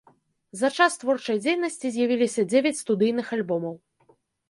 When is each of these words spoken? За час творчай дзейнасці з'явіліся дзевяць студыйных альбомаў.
За 0.61 0.71
час 0.77 0.95
творчай 1.03 1.37
дзейнасці 1.43 1.87
з'явіліся 1.99 2.49
дзевяць 2.51 2.81
студыйных 2.83 3.27
альбомаў. 3.41 3.81